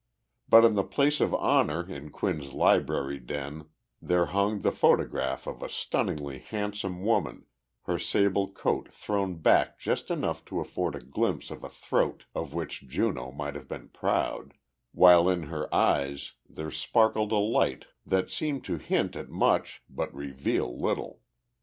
But 0.49 0.65
in 0.65 0.73
the 0.73 0.81
place 0.83 1.21
of 1.21 1.31
honor 1.35 1.87
in 1.87 2.09
Quinn's 2.09 2.53
library 2.53 3.19
den 3.19 3.65
there 4.01 4.25
hung 4.25 4.61
the 4.61 4.71
photograph 4.71 5.45
of 5.45 5.61
a 5.61 5.69
stunningly 5.69 6.39
handsome 6.39 7.03
woman, 7.03 7.45
her 7.83 7.99
sable 7.99 8.51
coat 8.51 8.91
thrown 8.91 9.35
back 9.35 9.77
just 9.77 10.09
enough 10.09 10.43
to 10.45 10.59
afford 10.59 10.95
a 10.95 11.01
glimpse 11.01 11.51
of 11.51 11.63
a 11.63 11.69
throat 11.69 12.25
of 12.33 12.51
which 12.55 12.87
Juno 12.87 13.31
might 13.31 13.53
have 13.53 13.67
been 13.67 13.89
proud, 13.89 14.55
while 14.91 15.29
in 15.29 15.43
her 15.43 15.71
eyes 15.71 16.33
there 16.49 16.71
sparkled 16.71 17.31
a 17.31 17.35
light 17.37 17.85
which 18.03 18.35
seemed 18.35 18.63
to 18.65 18.79
hint 18.79 19.15
at 19.15 19.29
much 19.29 19.83
but 19.87 20.11
reveal 20.15 20.75
little. 20.81 21.21